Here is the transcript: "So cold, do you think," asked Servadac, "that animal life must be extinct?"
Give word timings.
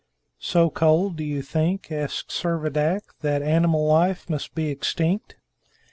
"So 0.39 0.71
cold, 0.71 1.15
do 1.17 1.23
you 1.23 1.43
think," 1.43 1.91
asked 1.91 2.31
Servadac, 2.31 3.01
"that 3.19 3.43
animal 3.43 3.85
life 3.85 4.27
must 4.31 4.55
be 4.55 4.69
extinct?" 4.69 5.35